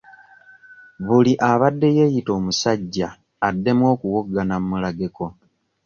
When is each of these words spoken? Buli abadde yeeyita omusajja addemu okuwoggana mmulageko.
Buli 1.05 1.33
abadde 1.51 1.87
yeeyita 1.97 2.31
omusajja 2.39 3.07
addemu 3.47 3.83
okuwoggana 3.93 4.55
mmulageko. 4.61 5.25